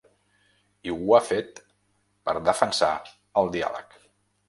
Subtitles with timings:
[0.89, 1.63] I ho ha fet
[2.29, 2.93] per defensar
[3.43, 3.99] el diàleg.